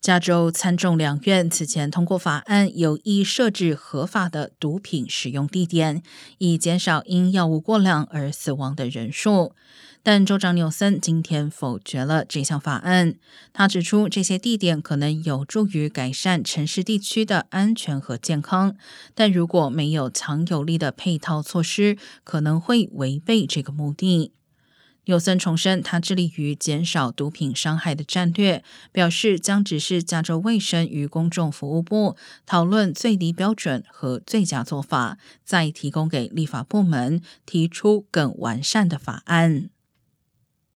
[0.00, 6.02] 加州参众两院此前通过法案，有意设置合法的毒品使用地点，
[6.38, 9.52] 以减少因药物过量而死亡的人数。
[10.02, 13.16] 但州长纽森今天否决了这项法案。
[13.52, 18.74] 他指出，这些地点可能有助于改善城市地区的安全和健康，
[19.14, 24.32] 但如果没有强有力的配套措施，可能会违背这个目的。
[25.10, 39.70] 纽森重申，他致力于减少毒品伤害的战略，表示将指示加州卫生与公众服务部讨论最低标准和最佳做法，再提供给立法部门提出更完善的法案。